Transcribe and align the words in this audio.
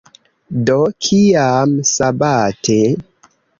Do, 0.69 0.77
kiam 1.07 1.77
sabate?" 1.93 2.81